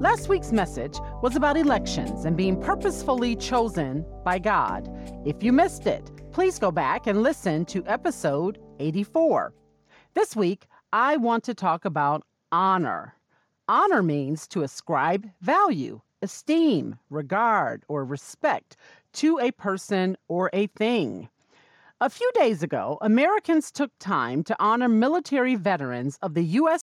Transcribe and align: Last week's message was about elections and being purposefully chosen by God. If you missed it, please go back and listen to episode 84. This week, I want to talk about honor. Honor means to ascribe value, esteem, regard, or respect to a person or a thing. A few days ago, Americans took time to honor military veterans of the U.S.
Last 0.00 0.28
week's 0.28 0.52
message 0.52 0.96
was 1.22 1.34
about 1.34 1.56
elections 1.56 2.24
and 2.24 2.36
being 2.36 2.62
purposefully 2.62 3.34
chosen 3.34 4.06
by 4.24 4.38
God. 4.38 4.88
If 5.26 5.42
you 5.42 5.52
missed 5.52 5.88
it, 5.88 6.08
please 6.30 6.60
go 6.60 6.70
back 6.70 7.08
and 7.08 7.20
listen 7.20 7.64
to 7.64 7.84
episode 7.84 8.60
84. 8.78 9.52
This 10.14 10.36
week, 10.36 10.68
I 10.92 11.16
want 11.16 11.42
to 11.44 11.54
talk 11.54 11.84
about 11.84 12.22
honor. 12.52 13.16
Honor 13.66 14.04
means 14.04 14.46
to 14.48 14.62
ascribe 14.62 15.28
value, 15.40 16.00
esteem, 16.22 17.00
regard, 17.10 17.82
or 17.88 18.04
respect 18.04 18.76
to 19.14 19.40
a 19.40 19.50
person 19.50 20.16
or 20.28 20.48
a 20.52 20.68
thing. 20.68 21.28
A 22.00 22.08
few 22.08 22.30
days 22.36 22.62
ago, 22.62 22.98
Americans 23.00 23.72
took 23.72 23.90
time 23.98 24.44
to 24.44 24.54
honor 24.60 24.88
military 24.88 25.56
veterans 25.56 26.16
of 26.22 26.34
the 26.34 26.44
U.S. 26.44 26.76